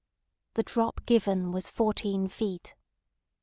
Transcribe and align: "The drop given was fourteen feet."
"The 0.55 0.63
drop 0.63 1.05
given 1.05 1.51
was 1.51 1.69
fourteen 1.69 2.27
feet." 2.27 2.73